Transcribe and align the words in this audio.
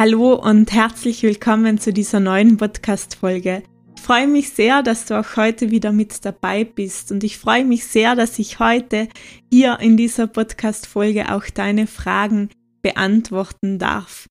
Hallo 0.00 0.32
und 0.32 0.72
herzlich 0.72 1.22
willkommen 1.22 1.76
zu 1.76 1.92
dieser 1.92 2.20
neuen 2.20 2.56
Podcast-Folge. 2.56 3.62
Ich 3.94 4.00
freue 4.00 4.26
mich 4.28 4.48
sehr, 4.48 4.82
dass 4.82 5.04
du 5.04 5.20
auch 5.20 5.36
heute 5.36 5.70
wieder 5.70 5.92
mit 5.92 6.24
dabei 6.24 6.64
bist 6.64 7.12
und 7.12 7.22
ich 7.22 7.36
freue 7.36 7.66
mich 7.66 7.84
sehr, 7.84 8.16
dass 8.16 8.38
ich 8.38 8.60
heute 8.60 9.08
hier 9.52 9.78
in 9.78 9.98
dieser 9.98 10.26
Podcast-Folge 10.26 11.30
auch 11.30 11.44
deine 11.52 11.86
Fragen 11.86 12.48
beantworten 12.80 13.78
darf. 13.78 14.24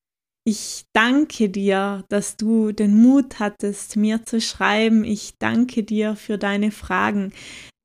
Ich 0.44 0.86
danke 0.92 1.50
dir, 1.50 2.04
dass 2.10 2.36
du 2.36 2.72
den 2.72 2.96
Mut 2.96 3.38
hattest, 3.38 3.96
mir 3.96 4.26
zu 4.26 4.42
schreiben. 4.42 5.04
Ich 5.04 5.38
danke 5.38 5.84
dir 5.84 6.16
für 6.16 6.40
deine 6.40 6.72
Fragen. 6.72 7.32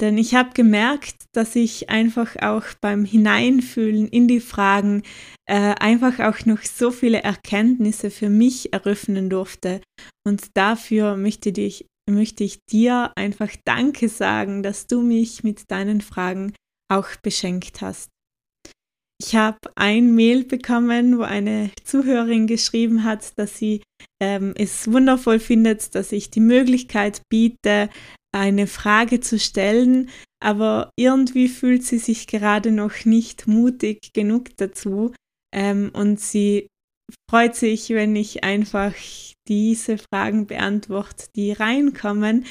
Denn 0.00 0.18
ich 0.18 0.34
habe 0.34 0.50
gemerkt, 0.54 1.24
dass 1.32 1.54
ich 1.54 1.88
einfach 1.88 2.36
auch 2.42 2.64
beim 2.80 3.04
Hineinfühlen 3.04 4.08
in 4.08 4.26
die 4.26 4.40
Fragen 4.40 5.02
äh, 5.46 5.74
einfach 5.78 6.18
auch 6.18 6.44
noch 6.46 6.62
so 6.62 6.90
viele 6.90 7.22
Erkenntnisse 7.22 8.10
für 8.10 8.28
mich 8.28 8.72
eröffnen 8.72 9.30
durfte. 9.30 9.80
Und 10.26 10.56
dafür 10.56 11.16
möchte 11.16 11.50
ich, 11.50 11.86
möchte 12.10 12.42
ich 12.42 12.58
dir 12.70 13.12
einfach 13.14 13.50
Danke 13.64 14.08
sagen, 14.08 14.62
dass 14.62 14.86
du 14.86 15.00
mich 15.00 15.44
mit 15.44 15.70
deinen 15.70 16.00
Fragen 16.00 16.54
auch 16.90 17.08
beschenkt 17.22 17.80
hast. 17.80 18.13
Ich 19.22 19.36
habe 19.36 19.58
ein 19.76 20.14
Mail 20.14 20.44
bekommen, 20.44 21.18
wo 21.18 21.22
eine 21.22 21.70
Zuhörerin 21.84 22.46
geschrieben 22.46 23.04
hat, 23.04 23.38
dass 23.38 23.56
sie 23.56 23.82
ähm, 24.20 24.54
es 24.56 24.90
wundervoll 24.90 25.38
findet, 25.38 25.94
dass 25.94 26.12
ich 26.12 26.30
die 26.30 26.40
Möglichkeit 26.40 27.22
biete, 27.30 27.90
eine 28.34 28.66
Frage 28.66 29.20
zu 29.20 29.38
stellen, 29.38 30.10
aber 30.42 30.90
irgendwie 30.98 31.48
fühlt 31.48 31.84
sie 31.84 31.98
sich 31.98 32.26
gerade 32.26 32.72
noch 32.72 33.04
nicht 33.04 33.46
mutig 33.46 34.12
genug 34.12 34.56
dazu. 34.56 35.14
Ähm, 35.54 35.90
und 35.94 36.20
sie 36.20 36.66
freut 37.30 37.54
sich, 37.54 37.90
wenn 37.90 38.16
ich 38.16 38.42
einfach 38.42 38.94
diese 39.46 39.98
Fragen 39.98 40.46
beantworte, 40.46 41.26
die 41.36 41.52
reinkommen. 41.52 42.46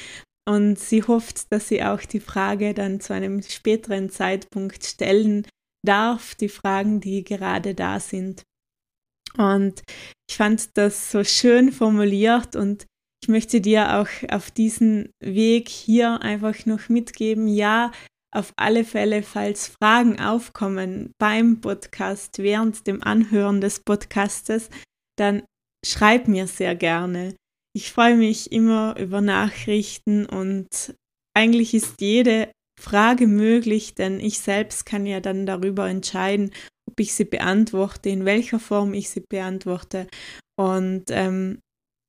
Und 0.47 0.79
sie 0.79 1.03
hofft, 1.03 1.51
dass 1.51 1.67
sie 1.67 1.83
auch 1.83 2.01
die 2.01 2.19
Frage 2.19 2.73
dann 2.73 2.99
zu 2.99 3.13
einem 3.13 3.41
späteren 3.41 4.09
Zeitpunkt 4.09 4.85
stellen 4.85 5.45
darf, 5.83 6.35
die 6.35 6.49
Fragen, 6.49 6.99
die 6.99 7.23
gerade 7.23 7.75
da 7.75 7.99
sind. 7.99 8.43
Und 9.37 9.81
ich 10.29 10.37
fand 10.37 10.77
das 10.77 11.11
so 11.11 11.23
schön 11.23 11.71
formuliert 11.71 12.55
und 12.55 12.85
ich 13.23 13.29
möchte 13.29 13.61
dir 13.61 13.99
auch 13.99 14.09
auf 14.29 14.51
diesen 14.51 15.11
Weg 15.21 15.69
hier 15.69 16.21
einfach 16.21 16.65
noch 16.65 16.89
mitgeben, 16.89 17.47
ja, 17.47 17.91
auf 18.33 18.51
alle 18.57 18.83
Fälle, 18.83 19.23
falls 19.23 19.67
Fragen 19.67 20.19
aufkommen 20.19 21.13
beim 21.19 21.61
Podcast, 21.61 22.39
während 22.39 22.85
dem 22.87 23.01
Anhören 23.03 23.61
des 23.61 23.79
Podcastes, 23.79 24.69
dann 25.17 25.43
schreib 25.85 26.27
mir 26.27 26.47
sehr 26.47 26.75
gerne. 26.75 27.35
Ich 27.75 27.91
freue 27.91 28.17
mich 28.17 28.51
immer 28.51 28.97
über 28.99 29.21
Nachrichten 29.21 30.25
und 30.25 30.67
eigentlich 31.35 31.73
ist 31.73 32.01
jede 32.01 32.51
Frage 32.79 33.27
möglich, 33.27 33.95
denn 33.95 34.19
ich 34.19 34.39
selbst 34.39 34.85
kann 34.85 35.05
ja 35.05 35.19
dann 35.19 35.45
darüber 35.45 35.89
entscheiden, 35.89 36.51
ob 36.89 36.99
ich 36.99 37.13
sie 37.13 37.25
beantworte, 37.25 38.09
in 38.09 38.25
welcher 38.25 38.59
Form 38.59 38.93
ich 38.93 39.09
sie 39.09 39.23
beantworte. 39.29 40.07
Und 40.59 41.05
ähm, 41.09 41.59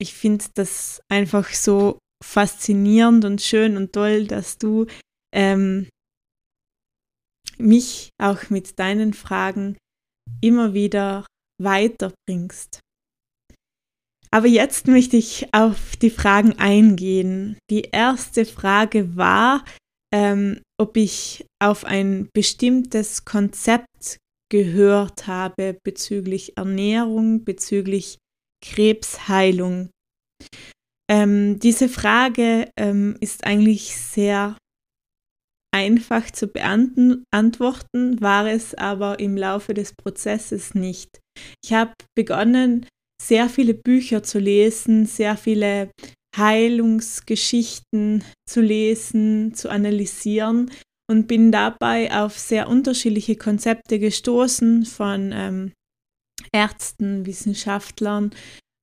ich 0.01 0.15
finde 0.15 0.45
das 0.55 1.01
einfach 1.11 1.49
so 1.51 1.99
faszinierend 2.23 3.25
und 3.25 3.41
schön 3.41 3.77
und 3.77 3.93
toll, 3.93 4.27
dass 4.27 4.59
du 4.59 4.87
ähm, 5.35 5.89
mich 7.59 8.11
auch 8.21 8.51
mit 8.51 8.79
deinen 8.79 9.15
Fragen 9.15 9.77
immer 10.41 10.75
wieder 10.75 11.27
weiterbringst. 11.63 12.81
Aber 14.31 14.49
jetzt 14.49 14.89
möchte 14.89 15.17
ich 15.17 15.55
auf 15.55 15.97
die 15.97 16.11
Fragen 16.11 16.59
eingehen. 16.59 17.57
Die 17.71 17.83
erste 17.83 18.45
Frage 18.45 19.17
war, 19.17 19.65
ähm, 20.15 20.63
ob 20.81 20.97
ich 20.97 21.45
auf 21.61 21.85
ein 21.85 22.29
bestimmtes 22.33 23.25
Konzept 23.25 24.19
gehört 24.51 25.27
habe 25.27 25.77
bezüglich 25.85 26.57
Ernährung, 26.57 27.45
bezüglich 27.45 28.19
Krebsheilung? 28.65 29.91
Ähm, 31.11 31.59
diese 31.59 31.89
Frage 31.89 32.71
ähm, 32.79 33.17
ist 33.21 33.45
eigentlich 33.45 33.97
sehr 33.97 34.57
einfach 35.75 36.31
zu 36.31 36.47
beantworten, 36.47 38.21
war 38.21 38.47
es 38.49 38.75
aber 38.77 39.19
im 39.19 39.37
Laufe 39.37 39.75
des 39.75 39.93
Prozesses 39.93 40.75
nicht. 40.75 41.19
Ich 41.65 41.73
habe 41.73 41.93
begonnen, 42.17 42.87
sehr 43.21 43.49
viele 43.49 43.75
Bücher 43.75 44.23
zu 44.23 44.39
lesen, 44.39 45.07
sehr 45.07 45.37
viele 45.37 45.91
Heilungsgeschichten 46.37 48.25
zu 48.49 48.61
lesen, 48.61 49.55
zu 49.55 49.71
analysieren 49.71 50.71
und 51.11 51.27
bin 51.27 51.53
dabei 51.53 52.13
auf 52.13 52.39
sehr 52.39 52.69
unterschiedliche 52.69 53.37
Konzepte 53.37 53.99
gestoßen 53.99 54.85
von 54.85 55.33
ähm, 55.33 55.73
Ärzten, 56.53 57.27
Wissenschaftlern 57.27 58.35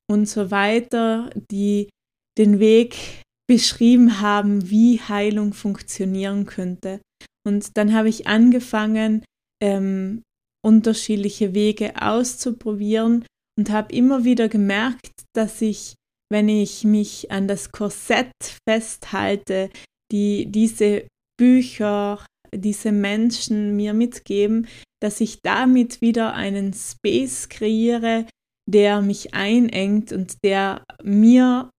und 0.09 0.27
so 0.27 0.51
weiter, 0.51 1.29
die 1.51 1.89
den 2.37 2.59
Weg 2.59 3.23
beschrieben 3.49 4.21
haben, 4.21 4.69
wie 4.69 5.01
Heilung 5.01 5.53
funktionieren 5.53 6.45
könnte. 6.45 7.01
Und 7.45 7.77
dann 7.77 7.93
habe 7.93 8.09
ich 8.09 8.27
angefangen, 8.27 9.25
ähm, 9.61 10.21
unterschiedliche 10.63 11.53
Wege 11.53 12.01
auszuprobieren 12.01 13.25
und 13.57 13.69
habe 13.71 13.93
immer 13.93 14.23
wieder 14.23 14.47
gemerkt, 14.47 15.11
dass 15.35 15.61
ich, 15.61 15.95
wenn 16.31 16.47
ich 16.47 16.83
mich 16.85 17.29
an 17.29 17.47
das 17.47 17.71
Korsett 17.71 18.31
festhalte, 18.67 19.69
die 20.11 20.45
diese 20.49 21.05
Bücher, 21.37 22.25
diese 22.53 22.91
Menschen 22.91 23.75
mir 23.75 23.93
mitgeben, 23.93 24.67
dass 25.01 25.19
ich 25.19 25.39
damit 25.41 25.99
wieder 26.01 26.33
einen 26.33 26.73
Space 26.73 27.49
kreiere, 27.49 28.25
der 28.69 29.01
mich 29.01 29.33
einengt 29.33 30.13
und 30.13 30.37
der 30.43 30.83
mir 31.03 31.69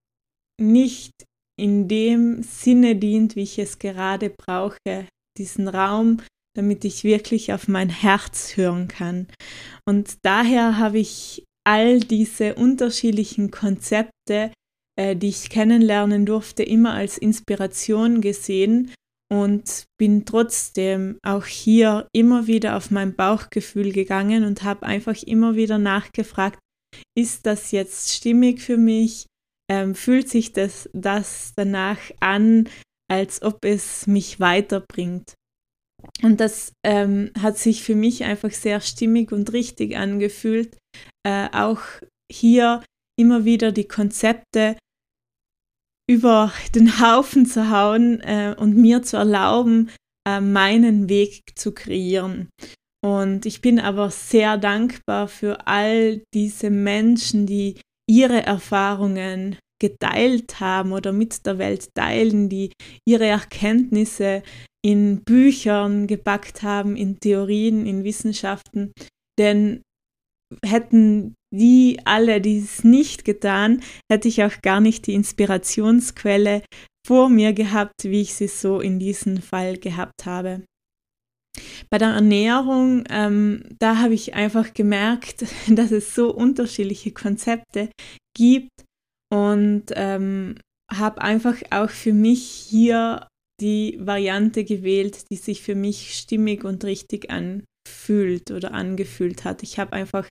nicht 0.61 1.11
in 1.59 1.87
dem 1.87 2.43
Sinne 2.43 2.95
dient, 2.95 3.35
wie 3.35 3.43
ich 3.43 3.57
es 3.57 3.79
gerade 3.79 4.29
brauche, 4.29 5.07
diesen 5.37 5.67
Raum, 5.67 6.21
damit 6.55 6.85
ich 6.85 7.03
wirklich 7.03 7.53
auf 7.53 7.67
mein 7.67 7.89
Herz 7.89 8.55
hören 8.55 8.87
kann. 8.87 9.27
Und 9.87 10.17
daher 10.23 10.77
habe 10.77 10.99
ich 10.99 11.45
all 11.65 11.99
diese 11.99 12.55
unterschiedlichen 12.55 13.51
Konzepte 13.51 14.51
äh, 14.95 15.15
die 15.15 15.29
ich 15.29 15.49
kennenlernen 15.49 16.25
durfte, 16.25 16.63
immer 16.63 16.93
als 16.93 17.17
Inspiration 17.17 18.21
gesehen 18.21 18.93
und 19.31 19.85
bin 19.97 20.25
trotzdem 20.25 21.17
auch 21.23 21.45
hier 21.45 22.07
immer 22.13 22.45
wieder 22.45 22.77
auf 22.77 22.91
mein 22.91 23.15
Bauchgefühl 23.15 23.91
gegangen 23.91 24.43
und 24.43 24.63
habe 24.63 24.85
einfach 24.85 25.21
immer 25.23 25.55
wieder 25.55 25.79
nachgefragt, 25.79 26.59
ist 27.17 27.47
das 27.47 27.71
jetzt 27.71 28.13
stimmig 28.13 28.61
für 28.61 28.77
mich? 28.77 29.25
Ähm, 29.67 29.95
fühlt 29.95 30.29
sich 30.29 30.53
das, 30.53 30.89
das 30.93 31.53
danach 31.55 31.97
an, 32.19 32.69
als 33.09 33.41
ob 33.41 33.65
es 33.65 34.05
mich 34.05 34.39
weiterbringt? 34.39 35.33
Und 36.21 36.39
das 36.39 36.73
ähm, 36.85 37.31
hat 37.39 37.57
sich 37.57 37.83
für 37.83 37.95
mich 37.95 38.23
einfach 38.23 38.51
sehr 38.51 38.81
stimmig 38.81 39.31
und 39.31 39.53
richtig 39.53 39.95
angefühlt, 39.95 40.77
äh, 41.25 41.49
auch 41.51 41.81
hier 42.31 42.83
immer 43.19 43.45
wieder 43.45 43.71
die 43.71 43.87
Konzepte 43.87 44.77
über 46.09 46.51
den 46.75 46.99
Haufen 46.99 47.45
zu 47.45 47.69
hauen 47.69 48.19
äh, 48.21 48.55
und 48.57 48.75
mir 48.75 49.03
zu 49.03 49.17
erlauben, 49.17 49.91
äh, 50.27 50.41
meinen 50.41 51.09
Weg 51.09 51.43
zu 51.55 51.73
kreieren. 51.73 52.49
Und 53.03 53.45
ich 53.45 53.61
bin 53.61 53.79
aber 53.79 54.09
sehr 54.11 54.57
dankbar 54.57 55.27
für 55.27 55.67
all 55.67 56.21
diese 56.33 56.69
Menschen, 56.69 57.45
die 57.45 57.79
ihre 58.09 58.43
Erfahrungen 58.43 59.57
geteilt 59.83 60.61
haben 60.61 60.93
oder 60.93 61.11
mit 61.11 61.45
der 61.45 61.57
Welt 61.57 61.93
teilen, 61.93 62.47
die 62.47 62.71
ihre 63.05 63.25
Erkenntnisse 63.25 64.41
in 64.81 65.23
Büchern 65.25 66.07
gepackt 66.07 66.63
haben, 66.63 66.95
in 66.95 67.19
Theorien, 67.19 67.85
in 67.85 68.05
Wissenschaften. 68.05 68.93
Denn 69.37 69.81
hätten 70.65 71.35
die 71.53 71.99
alle 72.05 72.39
dies 72.39 72.85
nicht 72.85 73.25
getan, 73.25 73.81
hätte 74.09 74.29
ich 74.29 74.41
auch 74.43 74.61
gar 74.61 74.79
nicht 74.79 75.05
die 75.07 75.15
Inspirationsquelle 75.15 76.63
vor 77.05 77.27
mir 77.27 77.51
gehabt, 77.51 78.05
wie 78.05 78.21
ich 78.21 78.35
sie 78.35 78.47
so 78.47 78.79
in 78.79 78.99
diesem 78.99 79.41
Fall 79.41 79.77
gehabt 79.77 80.25
habe. 80.25 80.63
Bei 81.89 81.97
der 81.97 82.09
Ernährung, 82.09 83.03
ähm, 83.09 83.63
da 83.79 83.97
habe 83.97 84.13
ich 84.13 84.33
einfach 84.33 84.73
gemerkt, 84.73 85.45
dass 85.67 85.91
es 85.91 86.15
so 86.15 86.33
unterschiedliche 86.33 87.11
Konzepte 87.11 87.89
gibt 88.33 88.82
und 89.33 89.85
ähm, 89.95 90.55
habe 90.91 91.21
einfach 91.21 91.55
auch 91.71 91.89
für 91.89 92.13
mich 92.13 92.43
hier 92.43 93.27
die 93.59 93.97
Variante 93.99 94.63
gewählt, 94.63 95.31
die 95.31 95.37
sich 95.37 95.63
für 95.63 95.73
mich 95.73 96.15
stimmig 96.15 96.63
und 96.63 96.83
richtig 96.83 97.31
anfühlt 97.31 98.51
oder 98.51 98.73
angefühlt 98.73 99.43
hat. 99.43 99.63
Ich 99.63 99.79
habe 99.79 99.93
einfach 99.93 100.27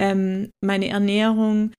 ähm, 0.00 0.48
meine 0.64 0.88
Ernährung 0.88 1.72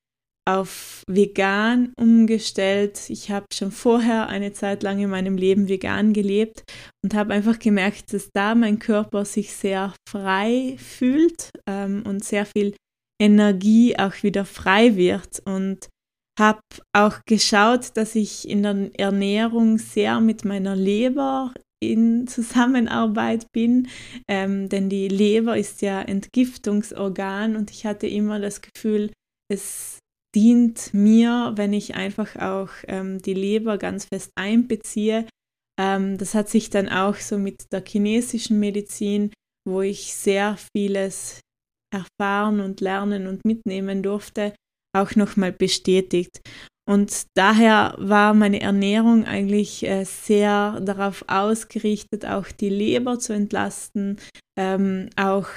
auf 0.47 1.01
vegan 1.07 1.93
umgestellt. 1.99 3.09
Ich 3.09 3.31
habe 3.31 3.45
schon 3.51 3.71
vorher 3.71 4.27
eine 4.27 4.53
Zeit 4.53 4.83
lang 4.83 4.99
in 4.99 5.09
meinem 5.09 5.37
Leben 5.37 5.67
vegan 5.67 6.13
gelebt 6.13 6.63
und 7.03 7.15
habe 7.15 7.33
einfach 7.33 7.57
gemerkt, 7.57 8.13
dass 8.13 8.29
da 8.35 8.53
mein 8.53 8.77
Körper 8.77 9.25
sich 9.25 9.53
sehr 9.53 9.95
frei 10.07 10.75
fühlt 10.77 11.49
ähm, 11.67 12.03
und 12.05 12.23
sehr 12.23 12.45
viel 12.45 12.75
Energie 13.19 13.97
auch 13.97 14.21
wieder 14.21 14.45
frei 14.45 14.95
wird 14.95 15.41
und 15.45 15.87
habe 16.39 16.62
auch 16.94 17.19
geschaut, 17.25 17.95
dass 17.95 18.16
ich 18.16 18.48
in 18.48 18.63
der 18.63 18.89
Ernährung 18.98 19.78
sehr 19.78 20.19
mit 20.19 20.45
meiner 20.45 20.75
Leber 20.75 21.54
in 21.83 22.28
Zusammenarbeit 22.28 23.51
bin, 23.51 23.88
ähm, 24.28 24.69
denn 24.69 24.89
die 24.89 25.07
Leber 25.07 25.57
ist 25.57 25.81
ja 25.81 26.01
Entgiftungsorgan 26.01 27.56
und 27.56 27.72
ich 27.72 27.86
hatte 27.86 28.07
immer 28.07 28.39
das 28.39 28.62
Gefühl, 28.62 29.12
es 29.51 30.00
dient 30.36 30.94
mir, 30.94 31.54
wenn 31.56 31.74
ich 31.74 31.95
einfach 31.95 32.36
auch 32.36 32.69
ähm, 32.88 33.22
die 33.22 33.33
Leber 33.33 33.78
ganz 33.78 34.06
fest 34.06 34.31
einbeziehe. 34.36 35.28
Ähm, 35.80 36.18
das 36.18 36.36
hat 36.36 36.50
sich 36.50 36.69
dann 36.69 36.88
auch 36.88 37.16
so 37.16 37.38
mit 37.38 37.66
der 37.72 37.83
chinesischen 37.86 38.60
Medizin, 38.60 39.31
wo 39.68 39.81
ich 39.81 40.13
sehr 40.13 40.57
vieles 40.75 41.42
erfahren 41.94 42.62
und 42.62 42.80
lernen 42.80 43.28
und 43.28 43.44
mitnehmen 43.44 44.01
durfte, 44.04 44.54
auch 44.93 45.15
nochmal 45.15 45.51
bestätigt. 45.51 46.41
Und 46.89 47.27
daher 47.35 47.95
war 47.97 48.33
meine 48.33 48.59
Ernährung 48.61 49.25
eigentlich 49.25 49.83
äh, 49.83 50.03
sehr 50.03 50.79
darauf 50.81 51.23
ausgerichtet, 51.27 52.25
auch 52.25 52.47
die 52.47 52.69
Leber 52.69 53.19
zu 53.19 53.33
entlasten, 53.33 54.19
ähm, 54.57 55.09
auch 55.15 55.47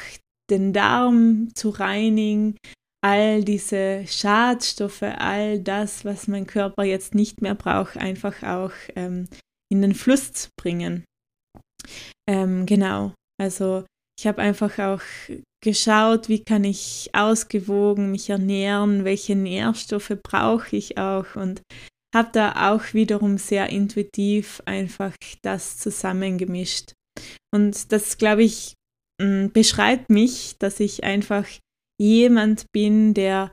den 0.50 0.72
Darm 0.72 1.48
zu 1.54 1.70
reinigen, 1.70 2.56
all 3.02 3.42
diese 3.42 4.06
Schadstoffe, 4.06 5.02
all 5.02 5.58
das, 5.60 6.04
was 6.04 6.28
mein 6.28 6.46
Körper 6.46 6.84
jetzt 6.84 7.14
nicht 7.14 7.42
mehr 7.42 7.54
braucht, 7.54 7.96
einfach 7.96 8.42
auch 8.42 8.72
ähm, 8.94 9.26
in 9.72 9.82
den 9.82 9.94
Fluss 9.94 10.32
zu 10.32 10.48
bringen. 10.56 11.04
Ähm, 12.28 12.66
genau, 12.66 13.12
also 13.40 13.84
ich 14.18 14.26
habe 14.26 14.40
einfach 14.40 14.78
auch 14.78 15.02
geschaut, 15.64 16.28
wie 16.28 16.44
kann 16.44 16.62
ich 16.62 17.10
ausgewogen 17.12 18.12
mich 18.12 18.30
ernähren, 18.30 19.04
welche 19.04 19.34
Nährstoffe 19.34 20.12
brauche 20.22 20.76
ich 20.76 20.98
auch 20.98 21.34
und 21.34 21.62
habe 22.14 22.28
da 22.32 22.70
auch 22.72 22.94
wiederum 22.94 23.38
sehr 23.38 23.70
intuitiv 23.70 24.62
einfach 24.66 25.14
das 25.42 25.78
zusammengemischt. 25.78 26.92
Und 27.52 27.90
das, 27.90 28.18
glaube 28.18 28.44
ich, 28.44 28.74
mm, 29.20 29.48
beschreibt 29.48 30.10
mich, 30.10 30.56
dass 30.58 30.78
ich 30.78 31.02
einfach 31.02 31.46
jemand 32.00 32.66
bin, 32.72 33.14
der 33.14 33.50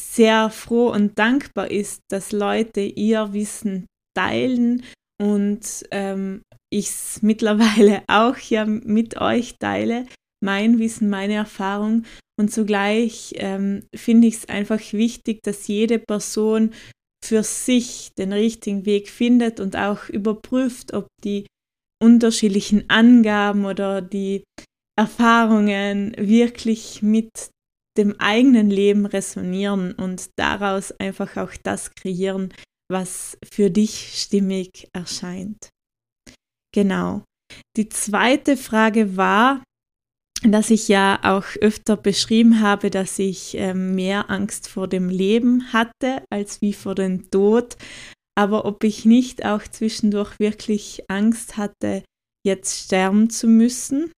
sehr 0.00 0.50
froh 0.50 0.90
und 0.90 1.18
dankbar 1.18 1.70
ist, 1.70 2.02
dass 2.08 2.30
Leute 2.30 2.80
ihr 2.82 3.32
Wissen 3.32 3.86
teilen 4.16 4.84
und 5.20 5.84
ähm, 5.90 6.42
ich 6.70 6.86
es 6.86 7.22
mittlerweile 7.22 8.02
auch 8.08 8.36
ja 8.36 8.64
mit 8.64 9.20
euch 9.20 9.56
teile, 9.58 10.06
mein 10.42 10.78
Wissen, 10.78 11.10
meine 11.10 11.34
Erfahrung. 11.34 12.04
Und 12.38 12.52
zugleich 12.52 13.34
ähm, 13.36 13.84
finde 13.94 14.28
ich 14.28 14.36
es 14.36 14.48
einfach 14.48 14.92
wichtig, 14.92 15.40
dass 15.42 15.66
jede 15.66 15.98
Person 15.98 16.72
für 17.24 17.42
sich 17.42 18.10
den 18.16 18.32
richtigen 18.32 18.86
Weg 18.86 19.08
findet 19.08 19.58
und 19.60 19.76
auch 19.76 20.08
überprüft, 20.08 20.94
ob 20.94 21.08
die 21.24 21.46
unterschiedlichen 22.00 22.88
Angaben 22.88 23.64
oder 23.64 24.00
die 24.00 24.44
Erfahrungen 24.96 26.14
wirklich 26.16 27.02
mit 27.02 27.50
dem 27.96 28.18
eigenen 28.20 28.70
Leben 28.70 29.06
resonieren 29.06 29.92
und 29.92 30.30
daraus 30.36 30.92
einfach 30.92 31.36
auch 31.36 31.52
das 31.64 31.92
kreieren, 31.94 32.54
was 32.90 33.36
für 33.44 33.70
dich 33.70 34.22
stimmig 34.22 34.88
erscheint. 34.92 35.68
Genau. 36.72 37.24
Die 37.76 37.88
zweite 37.88 38.56
Frage 38.56 39.16
war, 39.16 39.62
dass 40.42 40.70
ich 40.70 40.88
ja 40.88 41.18
auch 41.22 41.44
öfter 41.60 41.96
beschrieben 41.96 42.60
habe, 42.60 42.90
dass 42.90 43.18
ich 43.18 43.58
äh, 43.58 43.74
mehr 43.74 44.30
Angst 44.30 44.68
vor 44.68 44.86
dem 44.86 45.08
Leben 45.08 45.72
hatte 45.72 46.22
als 46.30 46.60
wie 46.60 46.72
vor 46.72 46.94
dem 46.94 47.30
Tod, 47.30 47.76
aber 48.36 48.64
ob 48.64 48.84
ich 48.84 49.04
nicht 49.04 49.44
auch 49.44 49.62
zwischendurch 49.62 50.38
wirklich 50.38 51.02
Angst 51.08 51.56
hatte, 51.56 52.04
jetzt 52.46 52.84
sterben 52.84 53.30
zu 53.30 53.48
müssen. 53.48 54.12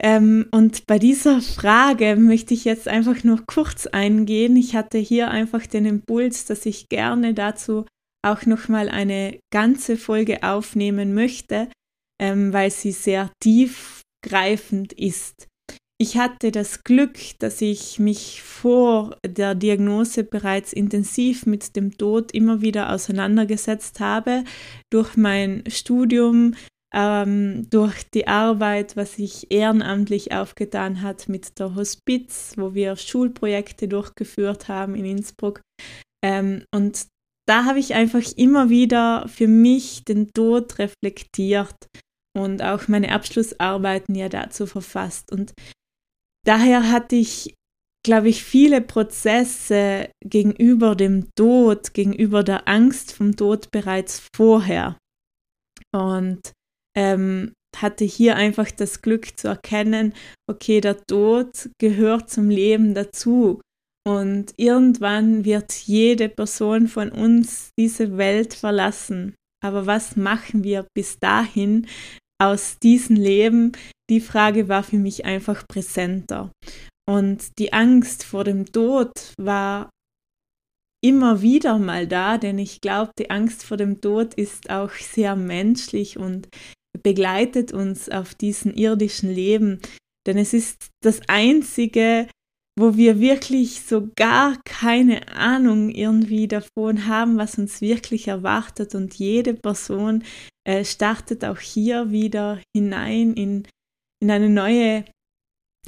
Ähm, 0.00 0.46
und 0.52 0.86
bei 0.86 1.00
dieser 1.00 1.40
Frage 1.40 2.14
möchte 2.14 2.54
ich 2.54 2.64
jetzt 2.64 2.86
einfach 2.86 3.24
nur 3.24 3.42
kurz 3.46 3.88
eingehen. 3.88 4.56
Ich 4.56 4.76
hatte 4.76 4.98
hier 4.98 5.28
einfach 5.28 5.66
den 5.66 5.86
Impuls, 5.86 6.44
dass 6.44 6.66
ich 6.66 6.88
gerne 6.88 7.34
dazu 7.34 7.84
auch 8.24 8.46
nochmal 8.46 8.88
eine 8.88 9.40
ganze 9.52 9.96
Folge 9.96 10.44
aufnehmen 10.44 11.14
möchte, 11.14 11.68
ähm, 12.20 12.52
weil 12.52 12.70
sie 12.70 12.92
sehr 12.92 13.30
tiefgreifend 14.28 14.92
ist. 14.92 15.48
Ich 16.00 16.16
hatte 16.16 16.52
das 16.52 16.84
Glück, 16.84 17.18
dass 17.40 17.60
ich 17.60 17.98
mich 17.98 18.40
vor 18.42 19.16
der 19.26 19.56
Diagnose 19.56 20.22
bereits 20.22 20.72
intensiv 20.72 21.44
mit 21.44 21.74
dem 21.74 21.98
Tod 21.98 22.30
immer 22.32 22.60
wieder 22.60 22.92
auseinandergesetzt 22.92 23.98
habe. 23.98 24.44
Durch 24.92 25.16
mein 25.16 25.64
Studium 25.68 26.54
ähm, 26.94 27.68
durch 27.68 28.08
die 28.14 28.28
Arbeit, 28.28 28.96
was 28.96 29.16
sich 29.16 29.50
ehrenamtlich 29.50 30.32
aufgetan 30.32 31.02
hat 31.02 31.28
mit 31.28 31.58
der 31.58 31.74
Hospiz, 31.74 32.52
wo 32.56 32.74
wir 32.74 32.96
Schulprojekte 32.96 33.88
durchgeführt 33.88 34.68
haben 34.68 34.94
in 34.94 35.04
Innsbruck. 35.04 35.60
Ähm, 36.24 36.64
und 36.72 37.06
da 37.46 37.64
habe 37.64 37.80
ich 37.80 37.94
einfach 37.94 38.22
immer 38.36 38.70
wieder 38.70 39.26
für 39.28 39.48
mich 39.48 40.04
den 40.04 40.30
Tod 40.32 40.78
reflektiert 40.78 41.74
und 42.36 42.62
auch 42.62 42.88
meine 42.88 43.12
Abschlussarbeiten 43.12 44.14
ja 44.14 44.28
dazu 44.28 44.66
verfasst. 44.66 45.32
Und 45.32 45.52
daher 46.44 46.90
hatte 46.90 47.16
ich, 47.16 47.54
glaube 48.04 48.28
ich, 48.28 48.44
viele 48.44 48.80
Prozesse 48.80 50.10
gegenüber 50.24 50.94
dem 50.94 51.28
Tod, 51.36 51.94
gegenüber 51.94 52.42
der 52.42 52.68
Angst 52.68 53.12
vom 53.12 53.36
Tod 53.36 53.70
bereits 53.70 54.26
vorher. 54.34 54.96
Und 55.94 56.52
ähm, 56.96 57.52
hatte 57.76 58.04
hier 58.04 58.36
einfach 58.36 58.70
das 58.70 59.02
Glück 59.02 59.38
zu 59.38 59.48
erkennen, 59.48 60.14
okay, 60.48 60.80
der 60.80 61.04
Tod 61.06 61.70
gehört 61.78 62.30
zum 62.30 62.50
Leben 62.50 62.94
dazu. 62.94 63.60
Und 64.06 64.54
irgendwann 64.56 65.44
wird 65.44 65.72
jede 65.72 66.28
Person 66.28 66.88
von 66.88 67.10
uns 67.10 67.70
diese 67.78 68.16
Welt 68.16 68.54
verlassen. 68.54 69.34
Aber 69.64 69.86
was 69.86 70.16
machen 70.16 70.64
wir 70.64 70.86
bis 70.94 71.18
dahin 71.18 71.86
aus 72.40 72.78
diesem 72.78 73.16
Leben? 73.16 73.72
Die 74.10 74.20
Frage 74.20 74.68
war 74.68 74.82
für 74.82 74.98
mich 74.98 75.24
einfach 75.24 75.66
präsenter. 75.66 76.52
Und 77.08 77.58
die 77.58 77.72
Angst 77.72 78.24
vor 78.24 78.44
dem 78.44 78.70
Tod 78.70 79.12
war 79.38 79.90
immer 81.02 81.42
wieder 81.42 81.78
mal 81.78 82.06
da, 82.06 82.38
denn 82.38 82.58
ich 82.58 82.80
glaube, 82.80 83.12
die 83.18 83.30
Angst 83.30 83.64
vor 83.64 83.76
dem 83.76 84.00
Tod 84.00 84.34
ist 84.34 84.70
auch 84.70 84.92
sehr 84.92 85.36
menschlich 85.36 86.18
und 86.18 86.48
begleitet 87.02 87.72
uns 87.72 88.08
auf 88.08 88.34
diesem 88.34 88.74
irdischen 88.74 89.32
Leben. 89.32 89.80
Denn 90.26 90.36
es 90.36 90.52
ist 90.52 90.88
das 91.02 91.20
Einzige, 91.28 92.28
wo 92.78 92.96
wir 92.96 93.18
wirklich 93.18 93.80
so 93.82 94.08
gar 94.14 94.56
keine 94.64 95.28
Ahnung 95.34 95.90
irgendwie 95.90 96.46
davon 96.46 97.06
haben, 97.06 97.36
was 97.36 97.58
uns 97.58 97.80
wirklich 97.80 98.28
erwartet. 98.28 98.94
Und 98.94 99.14
jede 99.14 99.54
Person 99.54 100.22
äh, 100.64 100.84
startet 100.84 101.44
auch 101.44 101.58
hier 101.58 102.12
wieder 102.12 102.60
hinein 102.76 103.34
in, 103.34 103.66
in 104.22 104.30
eine 104.30 104.48
neue 104.48 105.04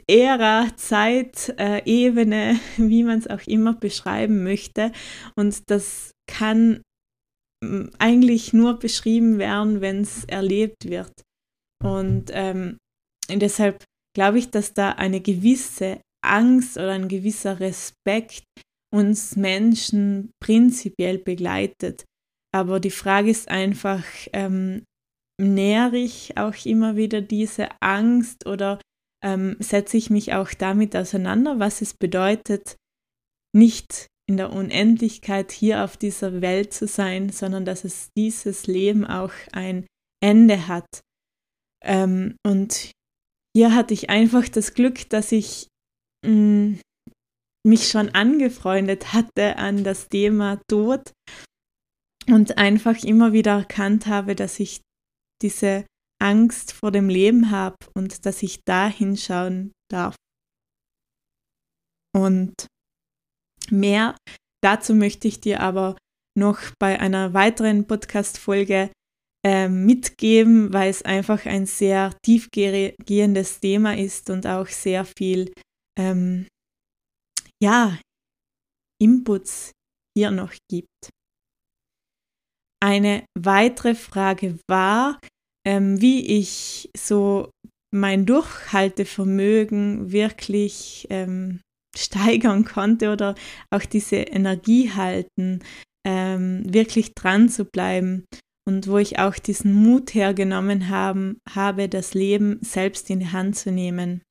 Ära, 0.08 0.76
Zeit, 0.76 1.54
äh, 1.58 1.82
Ebene, 1.84 2.58
wie 2.76 3.04
man 3.04 3.20
es 3.20 3.28
auch 3.28 3.46
immer 3.46 3.74
beschreiben 3.74 4.42
möchte. 4.42 4.90
Und 5.36 5.70
das 5.70 6.10
kann 6.26 6.82
mm, 7.64 7.90
eigentlich 8.00 8.52
nur 8.52 8.80
beschrieben 8.80 9.38
werden, 9.38 9.80
wenn 9.80 10.00
es 10.00 10.24
erlebt 10.24 10.88
wird. 10.88 11.12
Und 11.82 12.30
ähm, 12.32 12.78
deshalb 13.28 13.84
glaube 14.12 14.38
ich, 14.40 14.50
dass 14.50 14.74
da 14.74 14.90
eine 14.90 15.20
gewisse 15.20 16.00
Angst 16.22 16.76
oder 16.76 16.92
ein 16.92 17.08
gewisser 17.08 17.60
Respekt 17.60 18.44
uns 18.92 19.36
Menschen 19.36 20.30
prinzipiell 20.42 21.18
begleitet. 21.18 22.04
Aber 22.52 22.80
die 22.80 22.90
Frage 22.90 23.30
ist 23.30 23.48
einfach, 23.48 24.04
ähm, 24.32 24.84
nähere 25.40 25.96
ich 25.96 26.36
auch 26.36 26.66
immer 26.66 26.96
wieder 26.96 27.20
diese 27.20 27.68
Angst 27.80 28.46
oder 28.46 28.80
ähm, 29.22 29.56
setze 29.60 29.96
ich 29.96 30.10
mich 30.10 30.34
auch 30.34 30.52
damit 30.54 30.96
auseinander, 30.96 31.58
was 31.58 31.82
es 31.82 31.94
bedeutet, 31.94 32.76
nicht 33.54 34.06
in 34.28 34.36
der 34.36 34.52
Unendlichkeit 34.52 35.50
hier 35.50 35.84
auf 35.84 35.96
dieser 35.96 36.40
Welt 36.40 36.72
zu 36.72 36.86
sein, 36.86 37.30
sondern 37.30 37.64
dass 37.64 37.84
es 37.84 38.10
dieses 38.16 38.66
Leben 38.66 39.04
auch 39.04 39.32
ein 39.52 39.86
Ende 40.22 40.68
hat. 40.68 41.00
Ähm, 41.82 42.36
und 42.46 42.92
hier 43.56 43.74
hatte 43.74 43.94
ich 43.94 44.10
einfach 44.10 44.48
das 44.48 44.74
Glück, 44.74 45.08
dass 45.10 45.32
ich 45.32 45.68
mm, 46.24 46.80
mich 47.66 47.88
schon 47.88 48.10
angefreundet 48.10 49.12
hatte 49.12 49.56
an 49.56 49.84
das 49.84 50.08
Thema 50.08 50.60
Tod 50.68 51.12
und 52.26 52.58
einfach 52.58 53.02
immer 53.04 53.32
wieder 53.32 53.52
erkannt 53.52 54.06
habe, 54.06 54.34
dass 54.34 54.60
ich 54.60 54.80
diese 55.42 55.86
Angst 56.20 56.72
vor 56.72 56.90
dem 56.90 57.08
Leben 57.08 57.50
habe 57.50 57.76
und 57.94 58.26
dass 58.26 58.42
ich 58.42 58.60
da 58.64 58.88
hinschauen 58.88 59.72
darf. 59.90 60.14
Und 62.14 62.66
mehr 63.70 64.16
dazu 64.62 64.94
möchte 64.94 65.28
ich 65.28 65.40
dir 65.40 65.60
aber 65.60 65.96
noch 66.36 66.58
bei 66.78 67.00
einer 67.00 67.34
weiteren 67.34 67.86
Podcast-Folge 67.86 68.90
äh, 69.44 69.68
mitgeben, 69.68 70.72
weil 70.72 70.90
es 70.90 71.02
einfach 71.02 71.46
ein 71.46 71.66
sehr 71.66 72.14
tiefgehendes 72.24 73.60
Thema 73.60 73.96
ist 73.96 74.30
und 74.30 74.46
auch 74.46 74.66
sehr 74.66 75.04
viel, 75.04 75.52
ähm, 76.00 76.46
ja, 77.62 77.98
Inputs 79.00 79.72
hier 80.16 80.30
noch 80.30 80.54
gibt. 80.70 81.10
Eine 82.82 83.24
weitere 83.38 83.94
Frage 83.94 84.58
war, 84.66 85.20
ähm, 85.66 86.00
wie 86.00 86.38
ich 86.38 86.88
so 86.96 87.50
mein 87.94 88.24
Durchhaltevermögen 88.24 90.10
wirklich 90.10 91.06
ähm, 91.10 91.60
steigern 91.96 92.64
konnte 92.64 93.12
oder 93.12 93.34
auch 93.70 93.84
diese 93.84 94.16
Energie 94.16 94.90
halten, 94.92 95.60
ähm, 96.06 96.62
wirklich 96.72 97.14
dran 97.14 97.50
zu 97.50 97.66
bleiben 97.66 98.24
und 98.66 98.86
wo 98.86 98.96
ich 98.96 99.18
auch 99.18 99.34
diesen 99.34 99.74
Mut 99.74 100.14
hergenommen 100.14 100.88
haben, 100.88 101.40
habe, 101.48 101.88
das 101.88 102.14
Leben 102.14 102.58
selbst 102.62 103.10
in 103.10 103.20
die 103.20 103.32
Hand 103.32 103.56
zu 103.56 103.70
nehmen. 103.70 104.22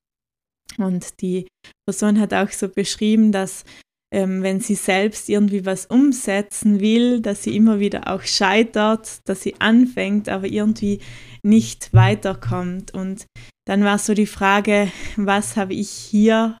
Und 0.78 1.20
die 1.20 1.46
Person 1.86 2.20
hat 2.20 2.34
auch 2.34 2.50
so 2.50 2.68
beschrieben, 2.68 3.32
dass 3.32 3.64
ähm, 4.12 4.42
wenn 4.42 4.60
sie 4.60 4.74
selbst 4.74 5.28
irgendwie 5.28 5.64
was 5.64 5.86
umsetzen 5.86 6.80
will, 6.80 7.20
dass 7.20 7.44
sie 7.44 7.54
immer 7.54 7.78
wieder 7.78 8.08
auch 8.12 8.22
scheitert, 8.22 9.20
dass 9.28 9.42
sie 9.42 9.54
anfängt, 9.60 10.28
aber 10.28 10.46
irgendwie 10.46 11.00
nicht 11.42 11.94
weiterkommt. 11.94 12.92
Und 12.92 13.26
dann 13.66 13.84
war 13.84 13.98
so 13.98 14.14
die 14.14 14.26
Frage, 14.26 14.90
was 15.16 15.56
habe 15.56 15.74
ich 15.74 15.90
hier 15.90 16.58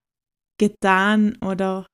getan 0.58 1.36
oder 1.44 1.86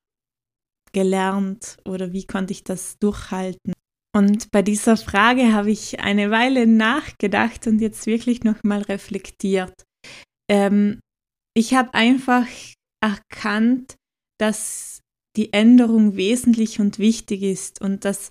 gelernt 0.93 1.79
oder 1.87 2.13
wie 2.13 2.27
konnte 2.27 2.53
ich 2.53 2.65
das 2.65 2.99
durchhalten? 2.99 3.73
Und 4.15 4.51
bei 4.51 4.63
dieser 4.63 4.97
Frage 4.97 5.53
habe 5.53 5.71
ich 5.71 6.01
eine 6.01 6.31
Weile 6.31 6.67
nachgedacht 6.67 7.67
und 7.67 7.81
jetzt 7.81 8.07
wirklich 8.07 8.45
nochmal 8.45 8.83
reflektiert. 8.83 9.85
Ähm, 10.51 11.01
ich 11.57 11.75
habe 11.75 11.95
einfach 11.95 12.47
erkannt, 13.03 13.97
dass 14.39 15.01
die 15.37 15.53
Änderung 15.53 16.17
wesentlich 16.17 16.81
und 16.81 16.99
wichtig 16.99 17.43
ist 17.43 17.81
und 17.81 18.05
dass 18.05 18.31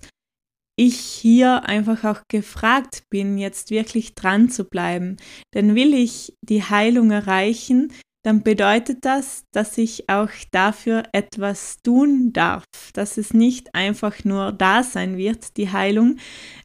ich 0.78 0.98
hier 0.98 1.64
einfach 1.64 2.04
auch 2.04 2.22
gefragt 2.28 3.04
bin, 3.10 3.38
jetzt 3.38 3.70
wirklich 3.70 4.14
dran 4.14 4.48
zu 4.48 4.64
bleiben. 4.64 5.16
Denn 5.54 5.74
will 5.74 5.94
ich 5.94 6.34
die 6.42 6.62
Heilung 6.62 7.10
erreichen, 7.10 7.92
dann 8.24 8.42
bedeutet 8.42 9.04
das, 9.04 9.44
dass 9.52 9.78
ich 9.78 10.08
auch 10.08 10.30
dafür 10.52 11.04
etwas 11.12 11.78
tun 11.82 12.32
darf, 12.32 12.64
dass 12.92 13.18
es 13.18 13.32
nicht 13.32 13.74
einfach 13.74 14.24
nur 14.24 14.52
da 14.52 14.82
sein 14.82 15.16
wird, 15.16 15.56
die 15.56 15.70
Heilung, 15.70 16.18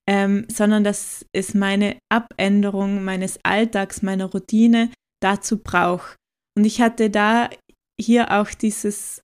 ähm, 0.07 0.45
sondern 0.51 0.83
dass 0.83 1.25
es 1.33 1.53
meine 1.53 1.97
Abänderung 2.09 3.03
meines 3.03 3.39
Alltags, 3.43 4.01
meiner 4.01 4.25
Routine 4.25 4.91
dazu 5.21 5.61
braucht. 5.61 6.17
Und 6.61 6.65
ich 6.65 6.79
hatte 6.79 7.09
da 7.09 7.49
hier 7.99 8.29
auch 8.39 8.51
dieses 8.51 9.23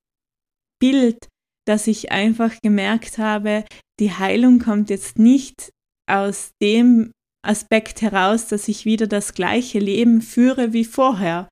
Bild, 0.82 1.28
dass 1.68 1.86
ich 1.86 2.12
einfach 2.12 2.56
gemerkt 2.64 3.20
habe, 3.20 3.64
die 4.00 4.12
Heilung 4.12 4.58
kommt 4.58 4.90
jetzt 4.90 5.20
nicht 5.20 5.70
aus 6.10 6.50
dem 6.64 7.12
Aspekt 7.46 8.02
heraus, 8.02 8.48
dass 8.48 8.68
ich 8.68 8.86
wieder 8.86 9.06
das 9.06 9.36
gleiche 9.36 9.78
Leben 9.78 10.24
führe 10.24 10.74
wie 10.74 10.84
vorher, 10.84 11.48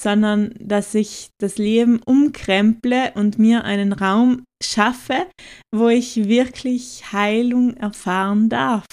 sondern 0.00 0.54
dass 0.58 0.94
ich 0.94 1.28
das 1.38 1.58
Leben 1.58 2.00
umkremple 2.06 3.12
und 3.12 3.38
mir 3.38 3.64
einen 3.64 3.92
Raum 3.92 4.42
schaffe, 4.64 5.26
wo 5.70 5.88
ich 5.88 6.28
wirklich 6.28 7.12
Heilung 7.12 7.74
erfahren 7.74 8.48
darf. 8.48 8.86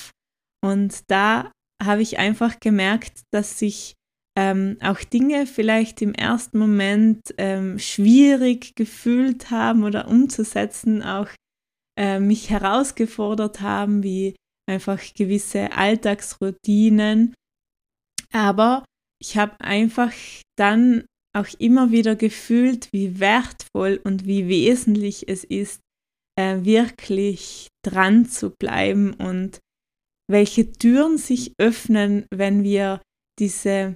Und 0.62 1.10
da 1.10 1.54
habe 1.82 2.02
ich 2.02 2.20
einfach 2.20 2.60
gemerkt, 2.60 3.22
dass 3.32 3.62
ich 3.62 3.94
ähm, 4.36 4.78
auch 4.82 5.00
Dinge 5.00 5.46
vielleicht 5.46 6.02
im 6.02 6.14
ersten 6.14 6.58
Moment 6.58 7.22
ähm, 7.38 7.78
schwierig 7.78 8.76
gefühlt 8.76 9.52
haben 9.52 9.84
oder 9.84 10.08
umzusetzen, 10.08 11.04
auch 11.04 11.28
äh, 11.98 12.20
mich 12.20 12.50
herausgefordert 12.50 13.62
haben, 13.62 14.02
wie 14.02 14.36
einfach 14.68 15.00
gewisse 15.14 15.72
Alltagsroutinen. 15.74 17.36
Aber 18.32 18.84
ich 19.22 19.38
habe 19.38 19.60
einfach 19.60 20.12
dann 20.58 21.06
auch 21.36 21.48
immer 21.60 21.92
wieder 21.92 22.16
gefühlt, 22.16 22.90
wie 22.92 23.20
wertvoll 23.20 24.00
und 24.04 24.26
wie 24.26 24.48
wesentlich 24.48 25.28
es 25.30 25.44
ist, 25.44 25.80
äh, 26.40 26.64
wirklich 26.64 27.68
dran 27.86 28.26
zu 28.26 28.52
bleiben 28.52 29.14
und 29.14 29.60
welche 30.30 30.72
Türen 30.72 31.18
sich 31.18 31.54
öffnen, 31.60 32.26
wenn 32.32 32.64
wir 32.64 33.02
diese 33.40 33.96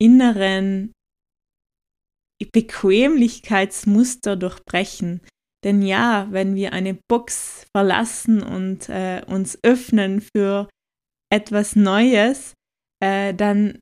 inneren 0.00 0.92
Bequemlichkeitsmuster 2.52 4.36
durchbrechen. 4.36 5.20
Denn 5.64 5.82
ja, 5.82 6.28
wenn 6.30 6.54
wir 6.54 6.72
eine 6.72 6.98
Box 7.08 7.66
verlassen 7.74 8.42
und 8.42 8.88
äh, 8.88 9.24
uns 9.26 9.58
öffnen 9.64 10.20
für 10.20 10.68
etwas 11.32 11.74
Neues, 11.74 12.54
äh, 13.02 13.34
dann 13.34 13.80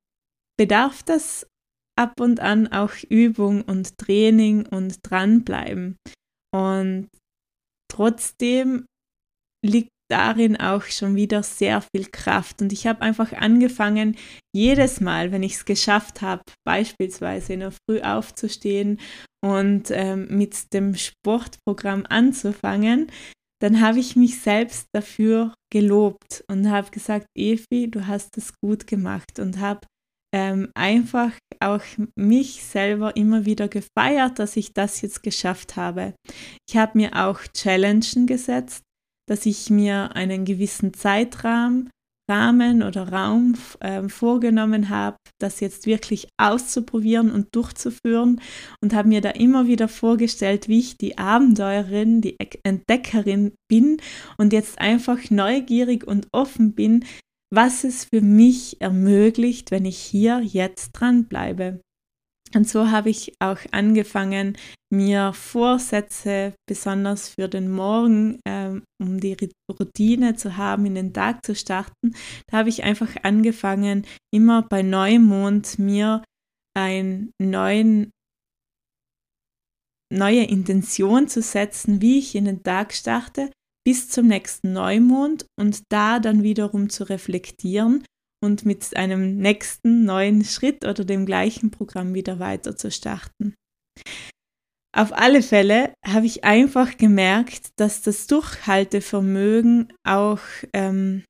bedarf 0.58 1.02
das 1.02 1.46
ab 1.98 2.20
und 2.20 2.40
an 2.40 2.68
auch 2.68 2.94
Übung 3.08 3.62
und 3.62 3.98
Training 3.98 4.66
und 4.66 4.98
dranbleiben. 5.02 5.96
Und 6.54 7.08
trotzdem 7.90 8.86
liegt 9.64 9.90
darin 10.10 10.56
auch 10.56 10.84
schon 10.84 11.16
wieder 11.16 11.42
sehr 11.42 11.80
viel 11.80 12.06
Kraft. 12.06 12.62
Und 12.62 12.72
ich 12.72 12.86
habe 12.86 13.02
einfach 13.02 13.32
angefangen, 13.32 14.16
jedes 14.54 15.00
Mal, 15.00 15.32
wenn 15.32 15.42
ich 15.42 15.54
es 15.54 15.64
geschafft 15.64 16.22
habe, 16.22 16.42
beispielsweise 16.64 17.54
in 17.54 17.60
der 17.60 17.72
Früh 17.72 18.00
aufzustehen 18.00 19.00
und 19.44 19.90
ähm, 19.90 20.28
mit 20.30 20.72
dem 20.72 20.94
Sportprogramm 20.94 22.04
anzufangen, 22.08 23.10
dann 23.62 23.80
habe 23.80 23.98
ich 23.98 24.16
mich 24.16 24.40
selbst 24.40 24.88
dafür 24.94 25.54
gelobt 25.72 26.44
und 26.48 26.70
habe 26.70 26.90
gesagt, 26.90 27.26
Evi, 27.36 27.90
du 27.90 28.06
hast 28.06 28.36
es 28.36 28.52
gut 28.62 28.86
gemacht 28.86 29.38
und 29.38 29.58
habe 29.58 29.80
ähm, 30.34 30.70
einfach 30.74 31.32
auch 31.60 31.82
mich 32.14 32.62
selber 32.62 33.16
immer 33.16 33.46
wieder 33.46 33.68
gefeiert, 33.68 34.38
dass 34.38 34.56
ich 34.56 34.74
das 34.74 35.00
jetzt 35.00 35.22
geschafft 35.22 35.76
habe. 35.76 36.14
Ich 36.68 36.76
habe 36.76 36.98
mir 36.98 37.14
auch 37.14 37.40
Challenges 37.54 38.14
gesetzt, 38.26 38.82
dass 39.26 39.46
ich 39.46 39.70
mir 39.70 40.14
einen 40.14 40.44
gewissen 40.44 40.94
Zeitrahmen 40.94 41.90
Rahmen 42.28 42.82
oder 42.82 43.12
Raum 43.12 43.54
äh, 43.80 44.08
vorgenommen 44.08 44.88
habe, 44.88 45.16
das 45.38 45.60
jetzt 45.60 45.86
wirklich 45.86 46.28
auszuprobieren 46.38 47.30
und 47.30 47.54
durchzuführen 47.54 48.40
und 48.80 48.94
habe 48.94 49.08
mir 49.08 49.20
da 49.20 49.30
immer 49.30 49.66
wieder 49.66 49.88
vorgestellt, 49.88 50.68
wie 50.68 50.80
ich 50.80 50.96
die 50.96 51.18
Abenteurerin, 51.18 52.20
die 52.20 52.36
Entdeckerin 52.64 53.52
bin 53.68 53.98
und 54.38 54.52
jetzt 54.52 54.80
einfach 54.80 55.30
neugierig 55.30 56.06
und 56.06 56.26
offen 56.32 56.74
bin, 56.74 57.04
was 57.52 57.84
es 57.84 58.06
für 58.06 58.20
mich 58.20 58.80
ermöglicht, 58.80 59.70
wenn 59.70 59.84
ich 59.84 59.98
hier 59.98 60.40
jetzt 60.40 60.92
dranbleibe. 60.92 61.80
Und 62.54 62.68
so 62.68 62.90
habe 62.90 63.10
ich 63.10 63.34
auch 63.40 63.58
angefangen, 63.72 64.56
mir 64.92 65.32
Vorsätze, 65.32 66.54
besonders 66.68 67.28
für 67.28 67.48
den 67.48 67.70
Morgen, 67.70 68.40
ähm, 68.46 68.84
um 69.00 69.18
die 69.18 69.36
Routine 69.68 70.36
zu 70.36 70.56
haben, 70.56 70.86
in 70.86 70.94
den 70.94 71.12
Tag 71.12 71.44
zu 71.44 71.54
starten. 71.54 72.14
Da 72.46 72.58
habe 72.58 72.68
ich 72.68 72.84
einfach 72.84 73.16
angefangen, 73.24 74.06
immer 74.32 74.62
bei 74.62 74.82
Neumond 74.82 75.78
mir 75.78 76.22
einen 76.76 77.32
neuen 77.40 78.10
neue 80.12 80.44
Intention 80.44 81.26
zu 81.26 81.42
setzen, 81.42 82.00
wie 82.00 82.20
ich 82.20 82.36
in 82.36 82.44
den 82.44 82.62
Tag 82.62 82.92
starte, 82.92 83.50
bis 83.84 84.08
zum 84.08 84.28
nächsten 84.28 84.72
Neumond 84.72 85.46
und 85.58 85.82
da 85.90 86.20
dann 86.20 86.44
wiederum 86.44 86.90
zu 86.90 87.08
reflektieren 87.08 88.04
und 88.46 88.64
mit 88.64 88.96
einem 88.96 89.36
nächsten 89.36 90.04
neuen 90.04 90.44
Schritt 90.44 90.86
oder 90.86 91.04
dem 91.04 91.26
gleichen 91.26 91.70
Programm 91.70 92.14
wieder 92.14 92.38
weiter 92.38 92.76
zu 92.76 92.90
starten. 92.90 93.54
Auf 94.96 95.12
alle 95.12 95.42
Fälle 95.42 95.92
habe 96.06 96.24
ich 96.24 96.44
einfach 96.44 96.96
gemerkt, 96.96 97.68
dass 97.76 98.00
das 98.00 98.26
Durchhaltevermögen 98.28 99.92
auch 100.04 100.40
ähm, 100.72 101.22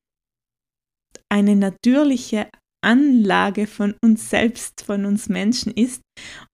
eine 1.29 1.57
natürliche 1.57 2.49
Anlage 2.85 3.67
von 3.67 3.97
uns 4.05 4.31
selbst, 4.31 4.83
von 4.83 5.05
uns 5.05 5.29
Menschen 5.29 5.73
ist 5.73 6.03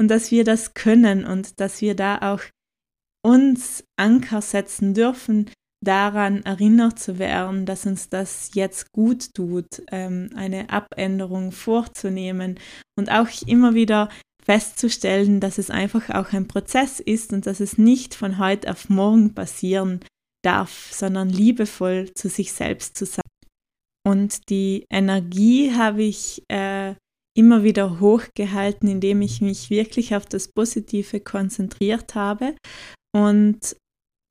und 0.00 0.09
dass 0.09 0.31
wir 0.31 0.45
das 0.45 0.73
können 0.73 1.26
und 1.26 1.61
dass 1.61 1.83
wir 1.83 1.95
da 1.95 2.33
auch 2.33 2.42
uns 3.23 3.85
Anker 3.99 4.40
setzen 4.40 4.95
dürfen, 4.95 5.50
daran 5.83 6.43
erinnert 6.45 6.99
zu 6.99 7.19
werden, 7.19 7.67
dass 7.67 7.87
uns 7.87 8.09
das 8.09 8.51
jetzt 8.55 8.93
gut 8.93 9.35
tut, 9.35 9.83
ähm, 9.91 10.31
eine 10.35 10.71
Abänderung 10.71 11.53
vorzunehmen 11.53 12.59
und 12.97 13.11
auch 13.11 13.29
immer 13.47 13.75
wieder 13.75 14.09
festzustellen, 14.45 15.41
dass 15.41 15.59
es 15.59 15.71
einfach 15.71 16.11
auch 16.11 16.33
ein 16.33 16.49
Prozess 16.49 17.01
ist 17.01 17.33
und 17.33 17.47
dass 17.47 17.61
es 17.61 17.79
nicht 17.79 18.15
von 18.15 18.39
heute 18.39 18.71
auf 18.71 18.89
morgen 18.89 19.35
passieren 19.35 20.01
darf, 20.45 20.91
sondern 20.93 21.29
liebevoll 21.29 22.12
zu 22.15 22.29
sich 22.29 22.53
selbst 22.53 22.97
zu 22.97 23.07
sein. 23.07 23.23
Und 24.05 24.49
die 24.51 24.85
Energie 24.91 25.73
habe 25.75 26.03
ich 26.03 26.43
äh, 26.49 26.95
immer 27.37 27.62
wieder 27.62 28.01
hochgehalten, 28.01 28.89
indem 28.89 29.23
ich 29.23 29.41
mich 29.41 29.71
wirklich 29.71 30.15
auf 30.15 30.27
das 30.27 30.49
Positive 30.49 31.21
konzentriert 31.21 32.15
habe 32.15 32.57
und 33.15 33.77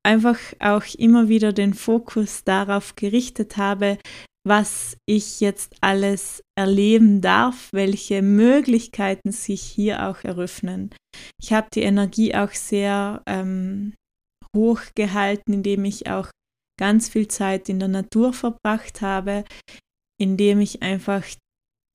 einfach 0.04 0.40
auch 0.60 0.86
immer 0.98 1.30
wieder 1.30 1.54
den 1.54 1.74
Fokus 1.74 2.44
darauf 2.44 2.96
gerichtet 2.96 3.58
habe, 3.58 3.98
was 4.44 4.98
ich 5.08 5.40
jetzt 5.40 5.76
alles 5.82 6.44
erleben 6.58 7.22
darf, 7.22 7.70
welche 7.72 8.22
Möglichkeiten 8.22 9.32
sich 9.32 9.62
hier 9.62 10.08
auch 10.08 10.24
eröffnen. 10.24 10.90
Ich 11.40 11.54
habe 11.54 11.68
die 11.74 11.82
Energie 11.82 12.34
auch 12.34 12.52
sehr 12.52 13.22
ähm, 13.28 13.94
hoch 14.56 14.82
gehalten, 14.96 15.54
indem 15.54 15.86
ich 15.86 16.10
auch 16.10 16.32
ganz 16.80 17.10
viel 17.10 17.28
Zeit 17.28 17.70
in 17.70 17.80
der 17.80 17.90
Natur 17.90 18.34
verbracht 18.34 19.02
habe, 19.02 19.44
indem 20.20 20.60
ich 20.60 20.82
einfach 20.82 21.24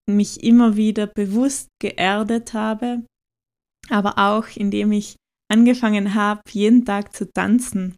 mich 0.09 0.45
immer 0.45 0.77
wieder 0.77 1.09
bewusst 1.09 1.69
geerdet 1.83 2.55
habe, 2.55 3.05
aber 3.89 4.19
auch 4.19 4.47
indem 4.57 4.93
ich 4.93 5.17
angefangen 5.51 6.15
habe, 6.15 6.41
jeden 6.51 6.85
Tag 6.85 7.15
zu 7.15 7.31
tanzen. 7.33 7.97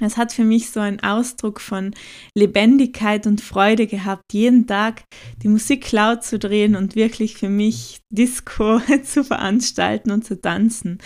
Es 0.00 0.16
hat 0.16 0.32
für 0.32 0.42
mich 0.42 0.70
so 0.70 0.80
einen 0.80 0.98
Ausdruck 1.00 1.60
von 1.60 1.94
Lebendigkeit 2.36 3.28
und 3.28 3.40
Freude 3.40 3.86
gehabt, 3.86 4.24
jeden 4.32 4.66
Tag 4.66 5.04
die 5.42 5.48
Musik 5.48 5.92
laut 5.92 6.24
zu 6.24 6.36
drehen 6.36 6.74
und 6.74 6.96
wirklich 6.96 7.36
für 7.36 7.48
mich 7.48 8.00
Disco 8.10 8.80
zu 9.04 9.22
veranstalten 9.22 10.10
und 10.10 10.24
zu 10.24 10.40
tanzen. 10.40 10.98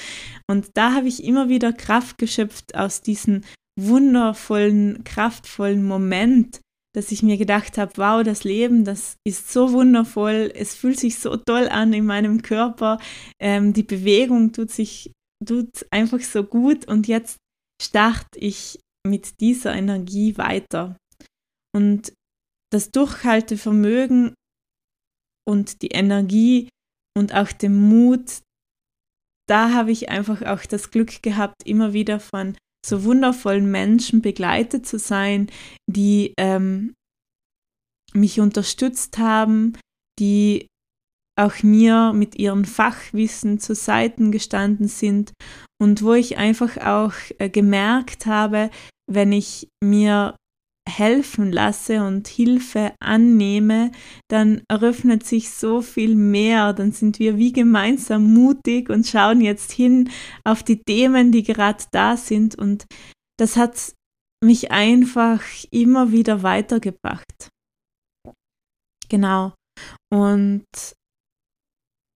Und 0.51 0.71
da 0.75 0.95
habe 0.95 1.07
ich 1.07 1.23
immer 1.23 1.51
wieder 1.51 1.75
Kraft 1.75 2.17
geschöpft 2.17 2.75
aus 2.75 3.03
diesem 3.03 3.43
wundervollen, 3.79 5.05
kraftvollen 5.05 5.85
Moment, 5.85 6.61
dass 6.95 7.13
ich 7.13 7.23
mir 7.23 7.37
gedacht 7.37 7.77
habe, 7.77 7.93
wow, 7.97 8.23
das 8.23 8.43
Leben, 8.43 8.85
das 8.85 9.17
ist 9.23 9.53
so 9.53 9.73
wundervoll, 9.73 10.51
es 10.55 10.75
fühlt 10.75 10.99
sich 10.99 11.19
so 11.19 11.37
toll 11.37 11.69
an 11.69 11.93
in 11.93 12.07
meinem 12.07 12.41
Körper, 12.41 12.99
ähm, 13.39 13.75
die 13.75 13.83
Bewegung 13.83 14.53
tut 14.53 14.71
sich 14.71 15.13
tut 15.47 15.87
einfach 15.91 16.21
so 16.21 16.43
gut. 16.43 16.87
Und 16.89 17.07
jetzt 17.07 17.39
starte 17.81 18.39
ich 18.39 18.79
mit 19.07 19.41
dieser 19.41 19.75
Energie 19.75 20.37
weiter. 20.37 20.97
Und 21.75 22.13
das 22.73 22.91
Durchhaltevermögen 22.91 24.35
und 25.47 25.83
die 25.83 25.89
Energie 25.89 26.69
und 27.17 27.35
auch 27.35 27.53
den 27.53 27.75
Mut, 27.75 28.43
da 29.49 29.73
habe 29.73 29.93
ich 29.93 30.09
einfach 30.09 30.43
auch 30.43 30.65
das 30.67 30.91
Glück 30.91 31.23
gehabt, 31.23 31.65
immer 31.65 31.93
wieder 31.93 32.21
von 32.21 32.57
so 32.85 33.05
wundervollen 33.05 33.71
Menschen 33.71 34.23
begleitet 34.23 34.87
zu 34.87 34.99
sein, 34.99 35.51
die 35.91 36.35
ähm, 36.39 36.95
mich 38.13 38.41
unterstützt 38.41 39.19
haben, 39.19 39.77
die 40.19 40.67
auch 41.39 41.63
mir 41.63 42.13
mit 42.15 42.37
ihrem 42.37 42.65
Fachwissen 42.65 43.59
zur 43.61 43.77
Seiten 43.77 44.33
gestanden 44.33 44.89
sind 44.89 45.33
und 45.81 46.03
wo 46.03 46.15
ich 46.15 46.37
einfach 46.37 46.77
auch 46.79 47.15
äh, 47.39 47.49
gemerkt 47.49 48.27
habe, 48.27 48.71
wenn 49.11 49.33
ich 49.33 49.69
mir 49.83 50.37
helfen 50.89 51.53
lasse 51.53 52.03
und 52.03 52.29
Hilfe 52.29 52.95
annehme, 52.99 53.93
dann 54.29 54.63
eröffnet 54.69 55.25
sich 55.27 55.51
so 55.51 55.83
viel 55.83 56.15
mehr, 56.15 56.73
dann 56.73 56.93
sind 56.93 57.19
wir 57.19 57.37
wie 57.37 57.53
gemeinsam 57.53 58.33
mutig 58.33 58.89
und 58.89 59.07
schauen 59.07 59.41
jetzt 59.41 59.73
hin 59.73 60.11
auf 60.45 60.63
die 60.63 60.83
Themen, 60.83 61.31
die 61.31 61.43
gerade 61.43 61.85
da 61.93 62.17
sind 62.17 62.57
und 62.57 62.87
das 63.39 63.57
hat 63.57 63.95
mich 64.43 64.71
einfach 64.71 65.43
immer 65.71 66.11
wieder 66.11 66.43
weitergebracht. 66.43 67.51
Genau. 69.09 69.53
Und 70.13 70.67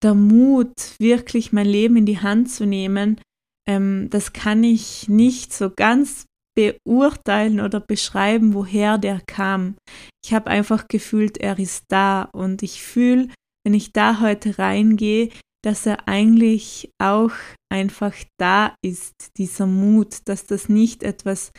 der 0.02 0.14
Mut, 0.14 0.98
wirklich 0.98 1.52
mein 1.52 1.66
Leben 1.66 1.96
in 1.96 2.06
die 2.06 2.20
Hand 2.20 2.50
zu 2.50 2.66
nehmen, 2.66 3.20
ähm, 3.68 4.08
das 4.10 4.32
kann 4.32 4.64
ich 4.64 5.08
nicht 5.08 5.52
so 5.52 5.70
ganz 5.70 6.26
beurteilen 6.54 7.60
oder 7.60 7.80
beschreiben, 7.80 8.54
woher 8.54 8.98
der 8.98 9.20
kam. 9.26 9.76
Ich 10.24 10.34
habe 10.34 10.50
einfach 10.50 10.88
gefühlt, 10.88 11.38
er 11.38 11.58
ist 11.58 11.84
da 11.88 12.24
und 12.32 12.62
ich 12.62 12.82
fühle, 12.82 13.28
wenn 13.64 13.74
ich 13.74 13.92
da 13.92 14.20
heute 14.20 14.58
reingehe, 14.58 15.30
dass 15.64 15.86
er 15.86 16.08
eigentlich 16.08 16.90
auch 16.98 17.32
einfach 17.72 18.14
da 18.38 18.74
ist, 18.84 19.14
dieser 19.36 19.66
Mut, 19.66 20.28
dass 20.28 20.44
das 20.44 20.68
nicht 20.68 21.02
etwas 21.02 21.52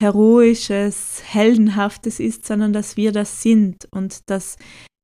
Heroisches, 0.00 1.22
Heldenhaftes 1.24 2.20
ist, 2.20 2.46
sondern 2.46 2.74
dass 2.74 2.98
wir 2.98 3.12
das 3.12 3.42
sind 3.42 3.88
und 3.90 4.28
dass 4.28 4.56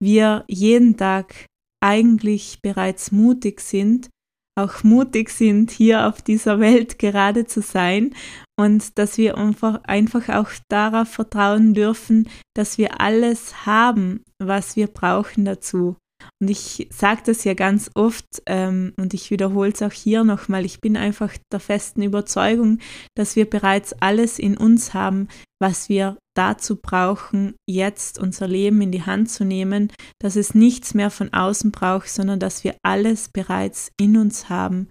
wir 0.02 0.44
jeden 0.48 0.98
Tag 0.98 1.46
eigentlich 1.82 2.60
bereits 2.62 3.12
mutig 3.12 3.60
sind, 3.60 4.08
auch 4.54 4.84
mutig 4.84 5.30
sind, 5.30 5.70
hier 5.70 6.06
auf 6.06 6.22
dieser 6.22 6.60
Welt 6.60 6.98
gerade 6.98 7.46
zu 7.46 7.62
sein 7.62 8.14
und 8.58 8.98
dass 8.98 9.16
wir 9.16 9.36
einfach, 9.36 10.28
auch 10.28 10.50
darauf 10.68 11.08
vertrauen 11.08 11.74
dürfen, 11.74 12.28
dass 12.54 12.78
wir 12.78 13.00
alles 13.00 13.66
haben, 13.66 14.24
was 14.38 14.76
wir 14.76 14.88
brauchen 14.88 15.44
dazu. 15.44 15.96
Und 16.40 16.48
ich 16.48 16.88
sage 16.90 17.22
das 17.26 17.44
ja 17.44 17.54
ganz 17.54 17.90
oft 17.94 18.42
ähm, 18.46 18.92
und 18.96 19.14
ich 19.14 19.30
wiederhole 19.30 19.70
es 19.72 19.82
auch 19.82 19.92
hier 19.92 20.24
nochmal. 20.24 20.64
Ich 20.64 20.80
bin 20.80 20.96
einfach 20.96 21.32
der 21.52 21.60
festen 21.60 22.02
Überzeugung, 22.02 22.78
dass 23.16 23.36
wir 23.36 23.48
bereits 23.48 23.92
alles 24.00 24.38
in 24.38 24.56
uns 24.56 24.94
haben, 24.94 25.28
was 25.60 25.88
wir 25.88 26.18
dazu 26.36 26.76
brauchen, 26.76 27.54
jetzt 27.68 28.18
unser 28.18 28.48
Leben 28.48 28.80
in 28.80 28.90
die 28.90 29.04
Hand 29.04 29.30
zu 29.30 29.44
nehmen, 29.44 29.92
dass 30.20 30.36
es 30.36 30.54
nichts 30.54 30.94
mehr 30.94 31.10
von 31.10 31.32
außen 31.32 31.70
braucht, 31.70 32.08
sondern 32.08 32.40
dass 32.40 32.64
wir 32.64 32.76
alles 32.82 33.28
bereits 33.28 33.92
in 34.00 34.16
uns 34.16 34.48
haben 34.48 34.88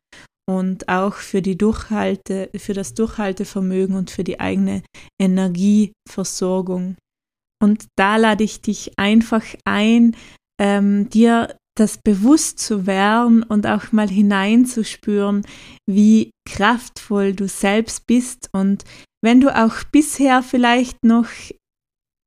und 0.49 0.89
auch 0.89 1.15
für 1.15 1.41
die 1.41 1.57
Durchhalte, 1.57 2.49
für 2.55 2.73
das 2.73 2.93
Durchhaltevermögen 2.93 3.95
und 3.95 4.11
für 4.11 4.23
die 4.23 4.39
eigene 4.39 4.83
Energieversorgung. 5.19 6.97
Und 7.61 7.85
da 7.95 8.17
lade 8.17 8.43
ich 8.43 8.61
dich 8.61 8.93
einfach 8.97 9.43
ein, 9.65 10.15
ähm, 10.61 11.09
dir 11.09 11.55
das 11.77 11.97
bewusst 11.97 12.59
zu 12.59 12.85
werden 12.85 13.43
und 13.43 13.65
auch 13.65 13.91
mal 13.91 14.09
hineinzuspüren, 14.09 15.43
wie 15.89 16.31
kraftvoll 16.47 17.33
du 17.33 17.47
selbst 17.47 18.05
bist 18.05 18.49
und 18.53 18.83
wenn 19.23 19.39
du 19.39 19.55
auch 19.55 19.83
bisher 19.91 20.43
vielleicht 20.43 21.03
noch 21.03 21.27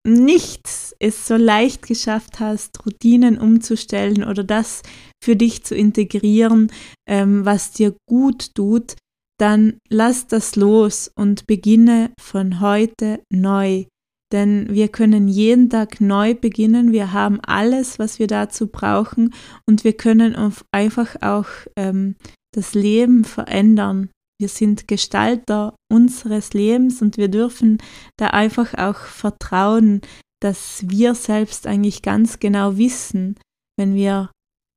nicht 0.06 0.68
es 0.98 1.26
so 1.26 1.36
leicht 1.36 1.86
geschafft 1.86 2.40
hast, 2.40 2.84
Routinen 2.84 3.38
umzustellen 3.38 4.24
oder 4.24 4.44
das 4.44 4.82
für 5.22 5.34
dich 5.34 5.64
zu 5.64 5.74
integrieren, 5.74 6.70
ähm, 7.08 7.44
was 7.44 7.72
dir 7.72 7.96
gut 8.08 8.54
tut, 8.54 8.96
dann 9.38 9.78
lass 9.88 10.26
das 10.26 10.56
los 10.56 11.10
und 11.16 11.46
beginne 11.46 12.12
von 12.20 12.60
heute 12.60 13.22
neu. 13.32 13.86
Denn 14.34 14.66
wir 14.68 14.88
können 14.88 15.28
jeden 15.28 15.70
Tag 15.70 16.00
neu 16.00 16.34
beginnen. 16.34 16.90
Wir 16.90 17.12
haben 17.12 17.38
alles, 17.42 18.00
was 18.00 18.18
wir 18.18 18.26
dazu 18.26 18.66
brauchen 18.66 19.32
und 19.64 19.84
wir 19.84 19.92
können 19.92 20.34
einfach 20.72 21.14
auch 21.22 21.46
ähm, 21.76 22.16
das 22.52 22.74
Leben 22.74 23.22
verändern. 23.22 24.10
Wir 24.40 24.48
sind 24.48 24.88
Gestalter 24.88 25.76
unseres 25.88 26.52
Lebens 26.52 27.00
und 27.00 27.16
wir 27.16 27.28
dürfen 27.28 27.78
da 28.16 28.30
einfach 28.30 28.74
auch 28.74 28.98
vertrauen, 28.98 30.00
dass 30.42 30.82
wir 30.88 31.14
selbst 31.14 31.68
eigentlich 31.68 32.02
ganz 32.02 32.40
genau 32.40 32.76
wissen, 32.76 33.38
wenn 33.78 33.94
wir 33.94 34.32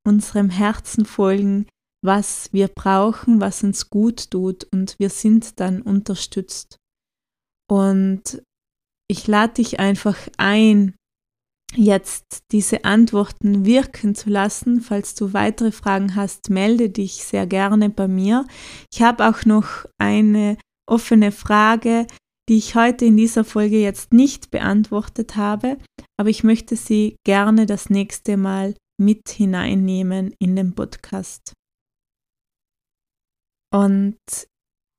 unserem 0.06 0.50
Herzen 0.50 1.04
folgen, 1.04 1.66
was 2.00 2.52
wir 2.52 2.68
brauchen, 2.68 3.40
was 3.40 3.64
uns 3.64 3.90
gut 3.90 4.30
tut 4.30 4.68
und 4.72 4.94
wir 5.00 5.10
sind 5.10 5.58
dann 5.58 5.82
unterstützt. 5.82 6.76
Und 7.68 8.40
ich 9.10 9.26
lade 9.26 9.54
dich 9.54 9.80
einfach 9.80 10.16
ein, 10.36 10.94
jetzt 11.74 12.44
diese 12.52 12.84
Antworten 12.84 13.64
wirken 13.64 14.14
zu 14.14 14.30
lassen. 14.30 14.80
Falls 14.80 15.14
du 15.14 15.32
weitere 15.32 15.72
Fragen 15.72 16.14
hast, 16.14 16.50
melde 16.50 16.90
dich 16.90 17.24
sehr 17.24 17.46
gerne 17.46 17.90
bei 17.90 18.08
mir. 18.08 18.46
Ich 18.92 19.02
habe 19.02 19.28
auch 19.28 19.44
noch 19.44 19.86
eine 19.98 20.56
offene 20.86 21.32
Frage, 21.32 22.06
die 22.48 22.56
ich 22.56 22.74
heute 22.74 23.04
in 23.04 23.16
dieser 23.16 23.44
Folge 23.44 23.78
jetzt 23.80 24.12
nicht 24.12 24.50
beantwortet 24.50 25.36
habe, 25.36 25.76
aber 26.18 26.30
ich 26.30 26.44
möchte 26.44 26.76
sie 26.76 27.16
gerne 27.26 27.66
das 27.66 27.90
nächste 27.90 28.36
Mal 28.38 28.74
mit 28.98 29.28
hineinnehmen 29.28 30.34
in 30.38 30.56
den 30.56 30.74
Podcast. 30.74 31.52
Und 33.70 34.16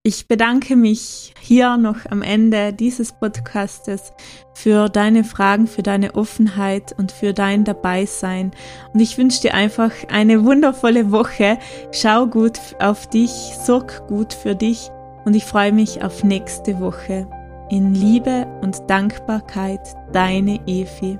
ich 0.04 0.28
bedanke 0.28 0.78
mich 0.78 1.34
hier 1.42 1.76
noch 1.76 2.06
am 2.10 2.22
Ende 2.22 2.72
dieses 2.72 3.12
Podcastes 3.12 4.14
für 4.54 4.88
deine 4.88 5.26
Fragen, 5.26 5.68
für 5.68 5.84
deine 5.84 6.16
Offenheit 6.16 6.96
und 6.98 7.12
für 7.12 7.34
dein 7.34 7.66
Dabeisein. 7.66 8.52
Und 8.94 9.02
ich 9.02 9.18
wünsche 9.18 9.42
dir 9.42 9.54
einfach 9.54 9.92
eine 10.10 10.46
wundervolle 10.46 11.12
Woche. 11.12 11.60
Schau 11.92 12.28
gut 12.28 12.60
auf 12.80 13.08
dich, 13.10 13.32
sorg 13.66 14.08
gut 14.08 14.34
für 14.34 14.56
dich 14.56 14.90
und 15.26 15.36
ich 15.36 15.44
freue 15.44 15.74
mich 15.74 16.02
auf 16.02 16.24
nächste 16.24 16.80
Woche. 16.80 17.28
In 17.70 17.94
Liebe 17.94 18.48
und 18.62 18.90
Dankbarkeit, 18.90 19.96
deine 20.14 20.66
Evi. 20.66 21.20